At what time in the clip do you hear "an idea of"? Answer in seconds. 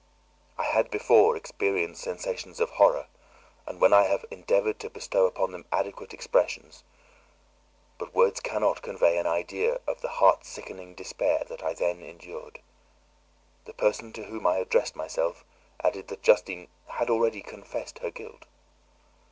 9.19-10.01